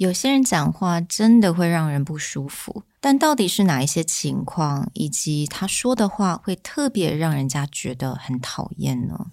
[0.00, 9.27] 有些人讲话真的会让人不舒服，但到底是哪一些情况，以及他说的话会特别让人家觉得很讨厌呢？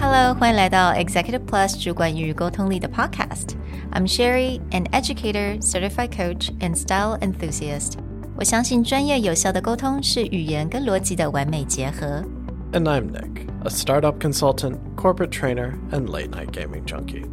[0.00, 7.92] Hello，欢迎来到 Executive Plus 主管与沟通力的 Podcast。I'm Sherry, an educator, certified coach, and style enthusiast.
[8.34, 12.24] 我相信专业有效的沟通是语言跟逻辑的完美结合。
[12.72, 17.25] And I'm Nick, a startup consultant, corporate trainer, and late night gaming junkie.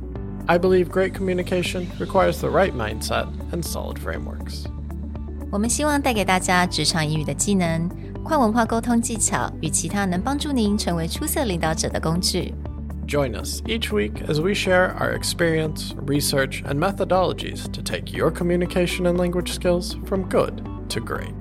[0.48, 4.66] I believe great communication requires the right mindset and solid frameworks.
[5.50, 7.88] 我们希望带给大家职场英语的技能、
[8.22, 12.54] 跨文化沟通技巧与其他能帮助您成为出色领导者的工具。
[13.06, 19.06] Join us each week as we share our experience, research, and methodologies to take your communication
[19.06, 21.34] and language skills from good to great.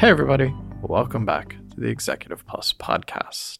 [0.00, 0.54] Hey, everybody.
[0.80, 3.58] Welcome back to the Executive Plus podcast.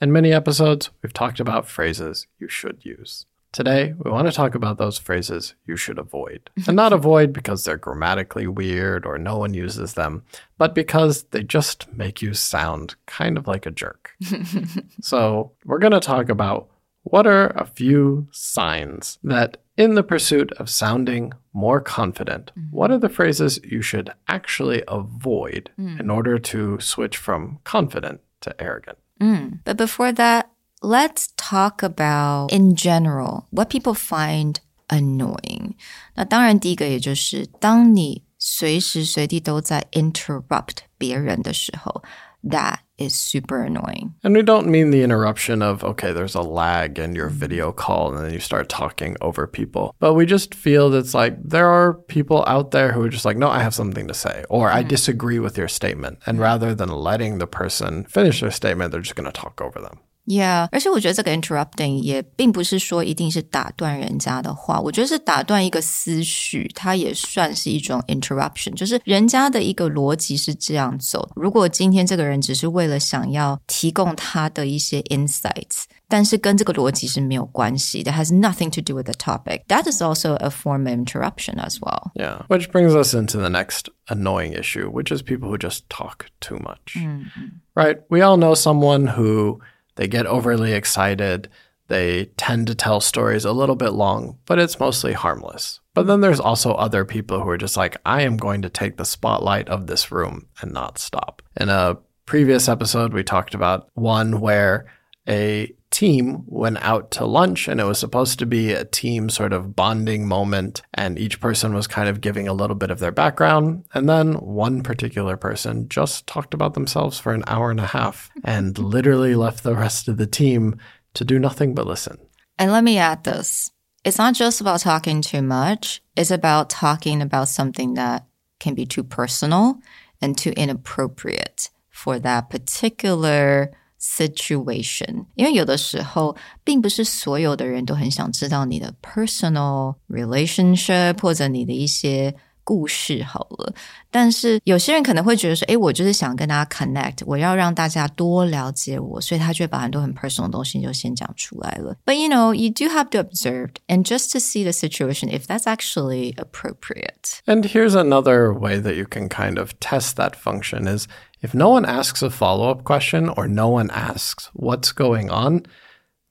[0.00, 3.26] In many episodes, we've talked about phrases you should use.
[3.50, 6.48] Today, we want to talk about those phrases you should avoid.
[6.68, 10.22] and not avoid because they're grammatically weird or no one uses them,
[10.58, 14.12] but because they just make you sound kind of like a jerk.
[15.00, 16.68] so, we're going to talk about
[17.02, 22.75] what are a few signs that in the pursuit of sounding more confident, mm-hmm.
[22.75, 25.99] what are the phrases you should actually avoid mm.
[25.99, 28.97] in order to switch from confident to arrogant?
[29.19, 29.59] Mm.
[29.63, 30.49] But before that,
[30.81, 35.75] let's talk about in general what people find annoying.
[36.15, 42.03] 那当然，第一个也就是当你随时随地都在 interrupt 别人的时候，
[42.43, 44.14] that is super annoying.
[44.22, 48.14] And we don't mean the interruption of, okay, there's a lag in your video call
[48.14, 49.94] and then you start talking over people.
[49.98, 53.24] But we just feel that it's like there are people out there who are just
[53.24, 54.88] like, no, I have something to say, or I mm.
[54.88, 56.18] disagree with your statement.
[56.26, 59.80] And rather than letting the person finish their statement, they're just going to talk over
[59.80, 60.00] them.
[60.25, 71.27] Yeah，而且我觉得这个 interrupting 也并不是说一定是打断人家的话，我觉得是打断一个思绪，它也算是一种 interruption，就是人家的一个逻辑是这样走。
[71.35, 79.63] 如果今天这个人只是为了想要提供他的一些 insights，但是跟这个逻辑是没有关系的，has nothing to do with the topic.
[79.67, 82.11] That is also a form of interruption as well.
[82.13, 86.27] Yeah, which brings us into the next annoying issue, which is people who just talk
[86.39, 86.97] too much.
[86.97, 87.49] Mm -hmm.
[87.73, 87.97] Right?
[88.09, 89.59] We all know someone who
[89.96, 91.48] they get overly excited.
[91.88, 95.80] They tend to tell stories a little bit long, but it's mostly harmless.
[95.92, 98.96] But then there's also other people who are just like, I am going to take
[98.96, 101.42] the spotlight of this room and not stop.
[101.60, 104.86] In a previous episode, we talked about one where
[105.28, 109.52] a team went out to lunch and it was supposed to be a team sort
[109.52, 113.12] of bonding moment and each person was kind of giving a little bit of their
[113.12, 117.86] background and then one particular person just talked about themselves for an hour and a
[117.86, 120.76] half and literally left the rest of the team
[121.14, 122.18] to do nothing but listen.
[122.58, 123.70] And let me add this.
[124.04, 126.02] It's not just about talking too much.
[126.16, 128.26] It's about talking about something that
[128.58, 129.78] can be too personal
[130.20, 133.70] and too inappropriate for that particular
[134.04, 143.73] situation，因为有的时候并不是所有的人都很想知道你的 personal relationship 或者你的一些故事好了，
[144.11, 151.95] 但是有些人可能会觉得说，哎，我就是想跟大家 connect，我要让大家多了解我，所以他就把很多很 personal 的东西就先讲出来了。
[152.05, 155.63] But you know, you do have to observe and just to see the situation if that's
[155.63, 157.39] actually appropriate.
[157.47, 161.07] And here's another way that you can kind of test that function is
[161.41, 165.63] if no one asks a follow up question or no one asks what's going on,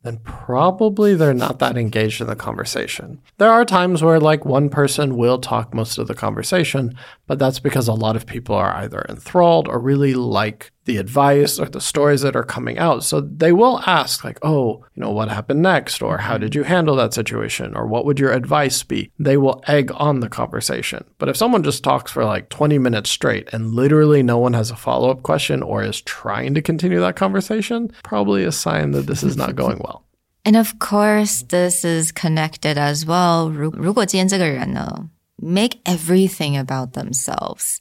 [0.03, 3.21] then probably they're not that engaged in the conversation.
[3.37, 7.59] There are times where, like, one person will talk most of the conversation, but that's
[7.59, 11.80] because a lot of people are either enthralled or really like the advice or the
[11.80, 13.04] stories that are coming out.
[13.04, 16.02] So they will ask, like, oh, you know, what happened next?
[16.02, 17.76] Or how did you handle that situation?
[17.76, 19.10] Or what would your advice be?
[19.18, 21.04] They will egg on the conversation.
[21.18, 24.70] But if someone just talks for like 20 minutes straight and literally no one has
[24.70, 29.06] a follow up question or is trying to continue that conversation, probably a sign that
[29.06, 30.04] this is not going well.
[30.44, 33.50] And of course, this is connected as well.
[33.50, 37.78] 如果今天这个人呢，make everything about themselves。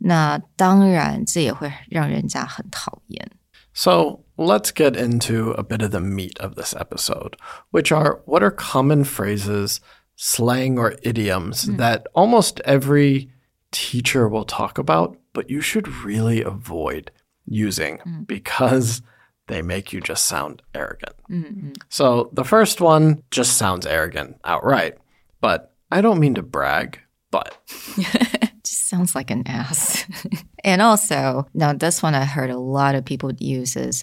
[0.00, 3.30] 那当然，这也会让人家很讨厌。
[3.72, 7.34] So let's get into a bit of the meat of this episode,
[7.72, 9.80] which are what are common phrases,
[10.16, 11.76] slang, or idioms mm.
[11.76, 13.28] that almost every
[13.70, 17.10] teacher will talk about, but you should really avoid
[17.44, 18.26] using mm.
[18.26, 19.02] because
[19.46, 21.14] they make you just sound arrogant.
[21.30, 21.72] Mm-hmm.
[21.90, 24.96] So the first one just sounds arrogant outright,
[25.40, 27.58] but I don't mean to brag, but.
[28.71, 30.05] Just sounds like an ass.
[30.63, 34.01] and also, now this one I heard a lot of people use is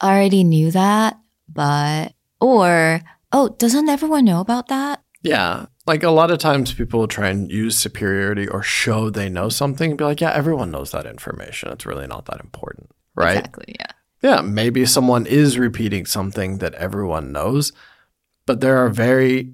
[0.00, 1.18] I already knew that,
[1.50, 3.02] but, or,
[3.32, 5.02] oh, doesn't everyone know about that?
[5.20, 5.66] Yeah.
[5.86, 9.50] Like a lot of times people will try and use superiority or show they know
[9.50, 11.70] something and be like, yeah, everyone knows that information.
[11.72, 12.88] It's really not that important.
[13.16, 13.36] Right.
[13.36, 13.76] Exactly.
[13.78, 13.92] Yeah.
[14.22, 14.40] Yeah.
[14.40, 17.70] Maybe someone is repeating something that everyone knows,
[18.46, 19.52] but there are very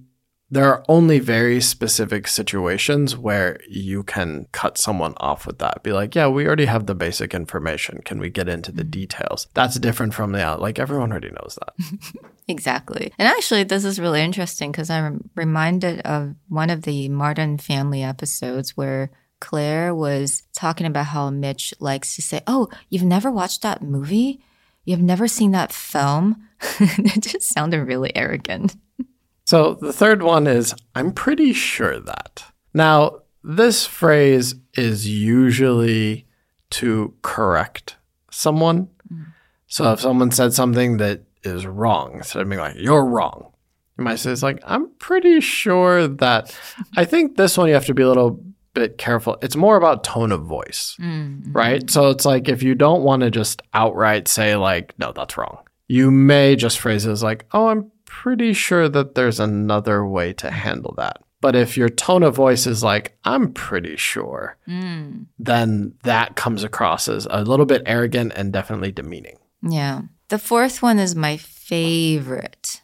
[0.52, 5.82] there are only very specific situations where you can cut someone off with that.
[5.82, 8.02] Be like, yeah, we already have the basic information.
[8.04, 8.90] Can we get into the mm-hmm.
[8.90, 9.46] details?
[9.54, 10.60] That's different from the out.
[10.60, 12.22] Like everyone already knows that.
[12.48, 13.14] exactly.
[13.18, 18.02] And actually, this is really interesting because I'm reminded of one of the Modern Family
[18.02, 19.10] episodes where
[19.40, 24.44] Claire was talking about how Mitch likes to say, Oh, you've never watched that movie?
[24.84, 26.46] You've never seen that film?
[26.78, 28.76] it just sounded really arrogant.
[29.52, 32.42] So the third one is I'm pretty sure that.
[32.72, 36.26] Now, this phrase is usually
[36.70, 37.96] to correct
[38.30, 38.88] someone.
[39.12, 39.26] Mm.
[39.66, 43.52] So if someone said something that is wrong, instead of being like, you're wrong,
[43.98, 46.58] you might say, it's like, I'm pretty sure that.
[46.96, 49.36] I think this one you have to be a little bit careful.
[49.42, 51.52] It's more about tone of voice, mm-hmm.
[51.52, 51.90] right?
[51.90, 55.58] So it's like if you don't want to just outright say, like, no, that's wrong,
[55.88, 60.34] you may just phrase it as like, oh, I'm pretty sure that there's another way
[60.34, 61.22] to handle that.
[61.40, 65.26] But if your tone of voice is like, I'm pretty sure, mm.
[65.38, 69.38] then that comes across as a little bit arrogant and definitely demeaning.
[69.62, 70.02] Yeah.
[70.28, 72.82] The fourth one is my favorite.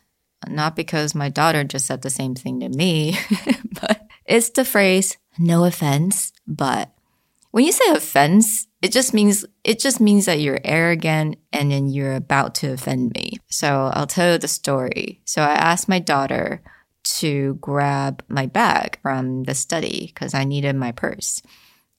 [0.49, 3.17] Not because my daughter just said the same thing to me,
[3.81, 6.91] but it's the phrase, no offense, but
[7.51, 11.89] when you say offense, it just means it just means that you're arrogant and then
[11.89, 13.38] you're about to offend me.
[13.49, 15.21] So I'll tell you the story.
[15.25, 16.62] So I asked my daughter
[17.05, 21.43] to grab my bag from the study because I needed my purse.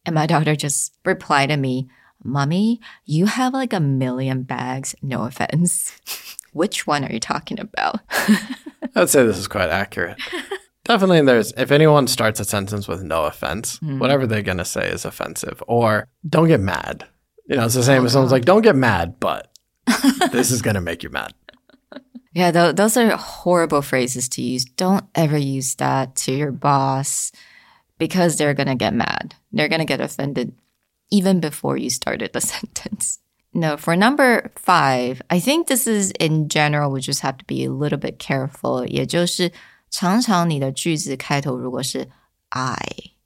[0.06, 1.90] And my daughter just replied to me,
[2.24, 5.98] Mommy, you have like a million bags, no offense.
[6.54, 8.00] Which one are you talking about?
[8.96, 10.20] I'd say this is quite accurate.
[10.84, 14.00] Definitely, there's if anyone starts a sentence with no offense, mm.
[14.00, 17.06] whatever they're gonna say is offensive, or don't get mad.
[17.46, 19.56] You know, it's the same oh, as someone's like, "Don't get mad," but
[20.32, 21.34] this is gonna make you mad.
[22.33, 24.65] Yeah, th- those are horrible phrases to use.
[24.65, 27.31] Don't ever use that to your boss
[27.99, 29.35] because they're gonna get mad.
[29.53, 30.53] They're gonna get offended
[31.11, 33.19] even before you started the sentence.
[33.53, 37.65] No, for number five, I think this is in general, we just have to be
[37.65, 38.85] a little bit careful.
[38.85, 39.53] 也就是
[39.91, 42.09] 常常你的句子开头如果是
[42.49, 42.77] I，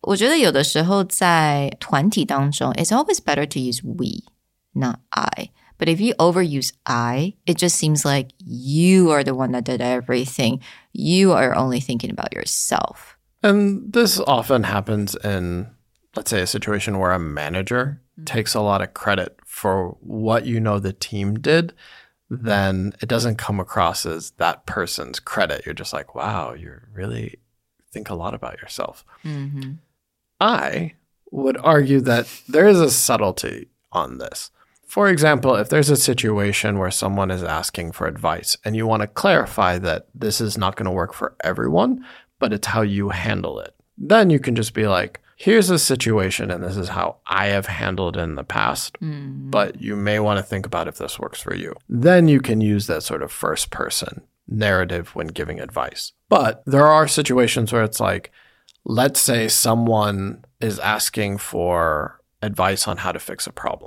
[0.03, 4.31] 我觉得有的时候在团体当中，it's always better to use we,
[4.73, 5.50] not I.
[5.84, 9.82] But if you overuse I, it just seems like you are the one that did
[9.82, 10.62] everything.
[10.94, 13.18] You are only thinking about yourself.
[13.44, 15.70] And this often happens in,
[16.16, 18.24] let's say, a situation where a manager mm-hmm.
[18.24, 21.74] takes a lot of credit for what you know the team did
[22.30, 25.66] then it doesn't come across as that person's credit.
[25.66, 27.40] You're just like, wow, you really
[27.92, 29.04] think a lot about yourself.
[29.26, 29.74] Mm-hmm.
[30.40, 30.94] I
[31.30, 34.50] would argue that there is a subtlety on this.
[34.94, 39.01] For example, if there's a situation where someone is asking for advice and you want
[39.01, 42.06] to clarify that this is not going to work for everyone,
[42.38, 46.51] but it's how you handle it, then you can just be like, here's a situation
[46.51, 49.50] and this is how I have handled it in the past, mm.
[49.50, 51.74] but you may want to think about if this works for you.
[51.89, 56.12] Then you can use that sort of first person narrative when giving advice.
[56.29, 58.32] But there are situations where it's like,
[58.86, 63.83] let's say someone is asking for advice on how to fix a problem.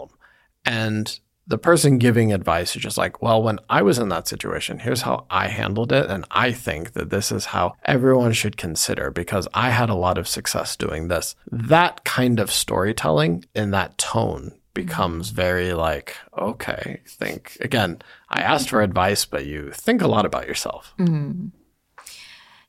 [0.67, 4.81] And the person giving advice is just like, well, when I was in that situation,
[4.81, 6.11] here's how I handled it.
[6.11, 10.19] And I think that this is how everyone should consider because I had a lot
[10.19, 11.37] of success doing this.
[11.51, 18.69] That kind of storytelling in that tone becomes very like, okay, think again, I asked
[18.69, 20.95] for advice, but you think a lot about yourself.
[20.99, 21.49] Mm-hmm.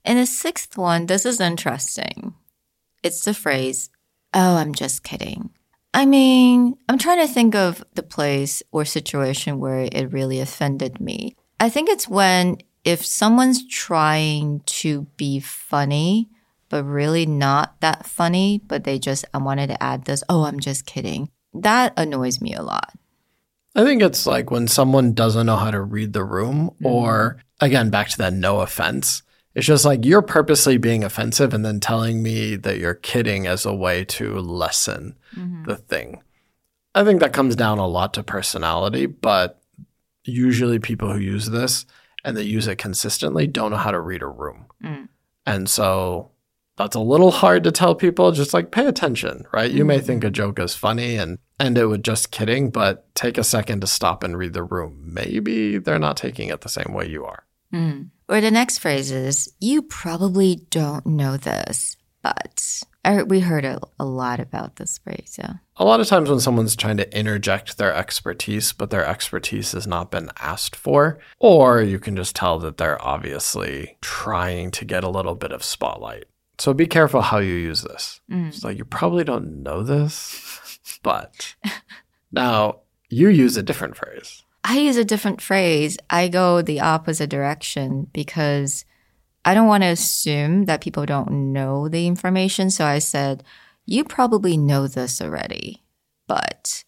[0.05, 2.35] And the sixth one, this is interesting.
[3.03, 3.89] It's the phrase,
[4.33, 5.49] oh, I'm just kidding.
[5.93, 10.99] I mean, I'm trying to think of the place or situation where it really offended
[10.99, 11.35] me.
[11.59, 16.29] I think it's when if someone's trying to be funny,
[16.69, 20.59] but really not that funny, but they just, I wanted to add this, oh, I'm
[20.59, 21.29] just kidding.
[21.53, 22.93] That annoys me a lot.
[23.75, 26.85] I think it's like when someone doesn't know how to read the room, mm-hmm.
[26.85, 29.21] or again, back to that no offense.
[29.57, 33.65] It's just like you're purposely being offensive and then telling me that you're kidding as
[33.65, 35.63] a way to lessen mm-hmm.
[35.63, 36.21] the thing.
[36.93, 39.59] I think that comes down a lot to personality, but
[40.23, 41.87] usually people who use this
[42.23, 44.67] and they use it consistently don't know how to read a room.
[44.83, 45.09] Mm.
[45.47, 46.29] And so
[46.77, 48.31] that's a little hard to tell people.
[48.33, 49.71] Just like pay attention, right?
[49.71, 53.39] You may think a joke is funny and end it with just kidding, but take
[53.39, 55.01] a second to stop and read the room.
[55.03, 57.47] Maybe they're not taking it the same way you are.
[57.73, 58.11] Mm.
[58.29, 63.79] Or the next phrase is, you probably don't know this, but I, we heard a,
[63.97, 65.37] a lot about this phrase.
[65.39, 65.53] Yeah.
[65.77, 69.87] A lot of times when someone's trying to interject their expertise, but their expertise has
[69.87, 75.05] not been asked for, or you can just tell that they're obviously trying to get
[75.05, 76.25] a little bit of spotlight.
[76.59, 78.19] So be careful how you use this.
[78.29, 78.49] Mm.
[78.49, 81.55] It's like you probably don't know this, but
[82.31, 84.43] now you use a different phrase.
[84.69, 85.97] I use a different phrase.
[86.09, 88.83] I go the opposite direction because
[89.45, 92.69] I don't want to assume that people don't know the information.
[92.69, 93.45] So I said,
[93.85, 95.83] You probably know this already,
[96.27, 96.83] but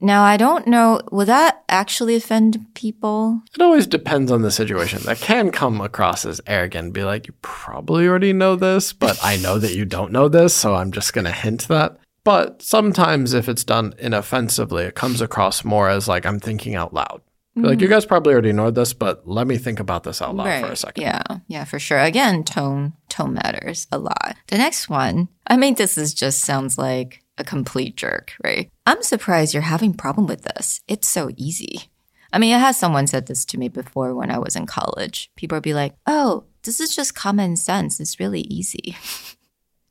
[0.00, 3.42] now I don't know, will that actually offend people?
[3.52, 5.02] It always depends on the situation.
[5.02, 9.36] That can come across as arrogant, be like, You probably already know this, but I
[9.38, 11.98] know that you don't know this, so I'm just going to hint that.
[12.28, 16.92] But sometimes if it's done inoffensively, it comes across more as like, I'm thinking out
[16.92, 17.22] loud.
[17.56, 17.94] Like you mm-hmm.
[17.94, 20.62] guys probably already know this, but let me think about this out loud right.
[20.62, 21.04] for a second.
[21.04, 21.98] Yeah, yeah, for sure.
[21.98, 24.36] Again, tone tone matters a lot.
[24.48, 28.70] The next one, I mean, this is just sounds like a complete jerk, right?
[28.86, 30.82] I'm surprised you're having problem with this.
[30.86, 31.84] It's so easy.
[32.30, 35.30] I mean, I had someone said this to me before when I was in college.
[35.34, 37.98] People would be like, "Oh, this is just common sense.
[38.00, 38.98] It's really easy."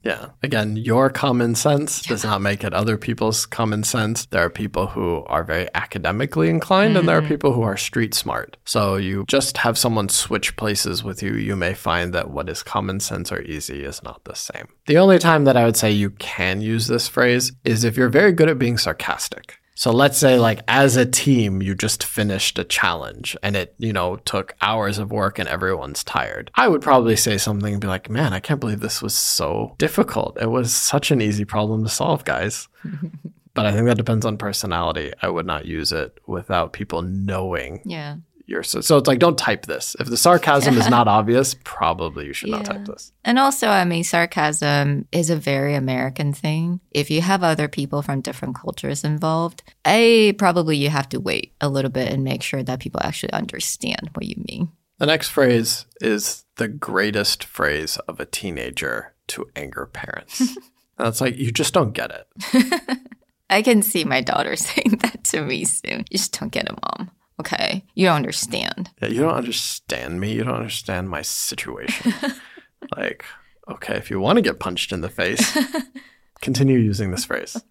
[0.07, 0.29] Yeah.
[0.41, 4.25] Again, your common sense does not make it other people's common sense.
[4.27, 6.99] There are people who are very academically inclined mm-hmm.
[6.99, 7.27] and there are mm-hmm.
[7.27, 8.55] people who are street smart.
[8.63, 12.63] So you just have someone switch places with you, you may find that what is
[12.63, 14.69] common sense or easy is not the same.
[14.85, 18.07] The only time that I would say you can use this phrase is if you're
[18.07, 19.59] very good at being sarcastic.
[19.77, 23.93] So let's say like as a team, you just finished a challenge and it, you
[23.93, 26.49] know, took hours of work and everyone's tired.
[26.55, 29.75] I would probably say something and be like, man, I can't believe this was so
[29.77, 30.35] difficult.
[30.41, 32.67] It was such an easy problem to solve, guys.
[33.53, 35.13] but I think that depends on personality.
[35.21, 38.15] I would not use it without people knowing yeah
[38.47, 42.25] you're so, so it's like don't type this if the sarcasm is not obvious probably
[42.25, 42.57] you should yeah.
[42.57, 47.21] not type this and also i mean sarcasm is a very american thing if you
[47.21, 51.91] have other people from different cultures involved a probably you have to wait a little
[51.91, 56.45] bit and make sure that people actually understand what you mean the next phrase is
[56.55, 60.39] the greatest phrase of a teenager to anger parents
[60.97, 62.97] and it's like you just don't get it
[63.49, 65.99] I can see my daughter saying that to me soon.
[66.09, 67.11] You just don't get it, mom.
[67.39, 67.83] Okay.
[67.93, 68.89] You don't understand.
[69.01, 70.33] Yeah, you don't understand me.
[70.33, 72.13] You don't understand my situation.
[72.95, 73.23] like,
[73.69, 75.55] okay, if you want to get punched in the face,
[76.41, 77.61] continue using this phrase.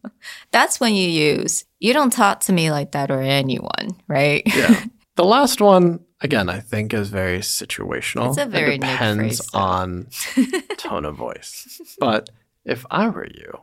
[0.53, 4.43] That's when you use, you don't talk to me like that or anyone, right?
[4.47, 4.85] yeah.
[5.17, 8.29] The last one, again, I think is very situational.
[8.29, 10.09] It's a very it depends phrase, on
[10.77, 11.97] tone of voice.
[11.99, 12.29] But
[12.65, 13.61] if I were you,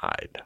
[0.00, 0.42] I'd.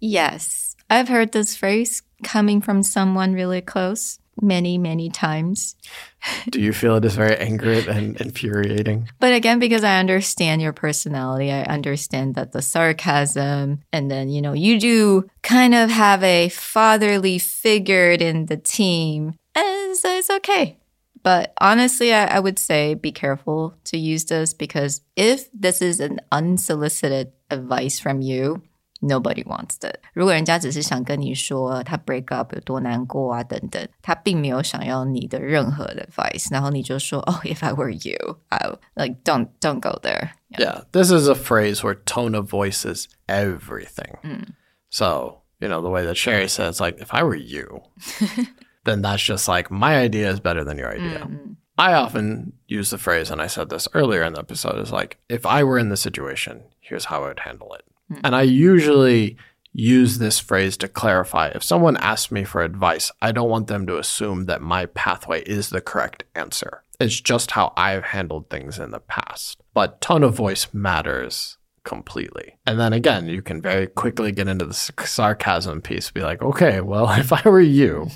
[0.00, 0.76] Yes.
[0.90, 5.74] I've heard this phrase coming from someone really close many, many times.
[6.50, 9.08] Do you feel it is very angry and infuriating?
[9.18, 14.42] But again, because I understand your personality, I understand that the sarcasm, and then, you
[14.42, 20.30] know, you do kind of have a fatherly figure in the team, and so it's
[20.30, 20.76] okay.
[21.22, 26.00] But honestly, I, I would say be careful to use this because if this is
[26.00, 28.62] an unsolicited advice from you,
[29.01, 29.95] Nobody wants that。
[30.13, 40.29] 如果人家只是想跟你说他 break up 有多难过啊等等，他并没有想要你的任何的 advice，然后你就说，Oh, if I were you, I like don't don't go there.
[40.49, 40.59] Yeah.
[40.59, 40.81] yeah.
[40.93, 44.17] this is a phrase where tone of voice is everything.
[44.23, 44.53] Mm.
[44.89, 47.81] So you know the way that Sherry says, like, if I were you,
[48.85, 51.25] then that's just like my idea is better than your idea.
[51.25, 51.57] Mm.
[51.77, 55.17] I often use the phrase, and I said this earlier in the episode, is like,
[55.27, 57.83] if I were in the situation, here's how I would handle it.
[58.12, 58.20] Mm.
[58.24, 59.36] And I usually
[59.72, 61.48] use this phrase to clarify.
[61.54, 65.42] If someone asks me for advice, I don't want them to assume that my pathway
[65.42, 66.82] is the correct answer.
[67.00, 69.60] It's just how I've handled things in the past.
[69.72, 72.58] But tone of voice matters completely.
[72.66, 76.80] And then again, you can very quickly get into the sarcasm piece, be like, okay,
[76.80, 78.08] well, if I were you,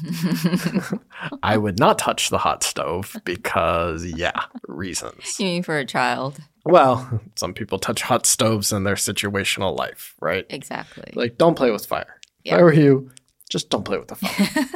[1.43, 5.39] I would not touch the hot stove because, yeah, reasons.
[5.39, 6.39] You mean for a child?
[6.65, 10.47] Well, some people touch hot stoves in their situational life, right?
[10.49, 11.13] Exactly.
[11.15, 12.21] Like, don't play with fire.
[12.45, 12.55] Yep.
[12.55, 13.11] If I were you,
[13.51, 14.67] just don't play with the fire.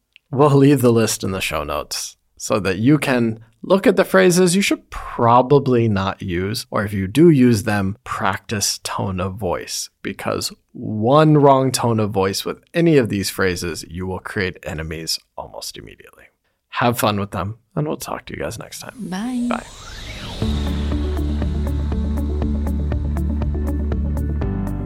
[0.30, 4.04] we'll leave the list in the show notes so that you can look at the
[4.04, 9.34] phrases you should probably not use, or if you do use them, practice tone of
[9.34, 9.90] voice.
[10.02, 15.18] Because one wrong tone of voice with any of these phrases, you will create enemies
[15.36, 16.24] almost immediately.
[16.68, 18.94] Have fun with them, and we'll talk to you guys next time.
[18.98, 19.46] Bye.
[19.48, 19.66] Bye.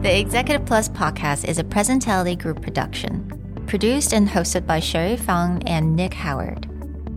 [0.01, 5.61] The Executive Plus podcast is a Presentality Group production, produced and hosted by Sherry Fang
[5.67, 6.70] and Nick Howard.